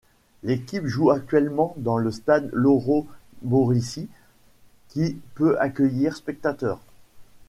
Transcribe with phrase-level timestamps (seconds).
[0.41, 4.09] L'équipe joue actuellement dans le Stade Loro-Boriçi
[4.87, 6.79] qui peut accueillir spectateurs.